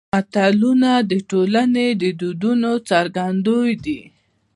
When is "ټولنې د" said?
1.29-2.03